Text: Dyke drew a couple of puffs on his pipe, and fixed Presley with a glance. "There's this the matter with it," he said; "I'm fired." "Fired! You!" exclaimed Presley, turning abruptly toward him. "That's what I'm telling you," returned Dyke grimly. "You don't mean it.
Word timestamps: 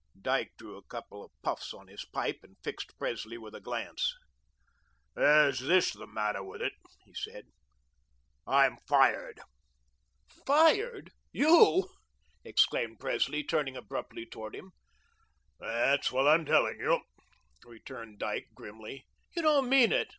Dyke 0.19 0.53
drew 0.57 0.77
a 0.77 0.81
couple 0.83 1.23
of 1.23 1.29
puffs 1.43 1.75
on 1.75 1.85
his 1.85 2.03
pipe, 2.05 2.39
and 2.41 2.55
fixed 2.63 2.97
Presley 2.97 3.37
with 3.37 3.53
a 3.53 3.61
glance. 3.61 4.15
"There's 5.15 5.59
this 5.59 5.93
the 5.93 6.07
matter 6.07 6.43
with 6.43 6.59
it," 6.59 6.73
he 7.05 7.13
said; 7.13 7.45
"I'm 8.47 8.77
fired." 8.87 9.39
"Fired! 10.47 11.11
You!" 11.31 11.87
exclaimed 12.43 12.99
Presley, 12.99 13.43
turning 13.43 13.77
abruptly 13.77 14.25
toward 14.25 14.55
him. 14.55 14.71
"That's 15.59 16.11
what 16.11 16.27
I'm 16.27 16.45
telling 16.47 16.79
you," 16.79 17.01
returned 17.63 18.17
Dyke 18.17 18.47
grimly. 18.55 19.05
"You 19.35 19.43
don't 19.43 19.69
mean 19.69 19.91
it. 19.91 20.09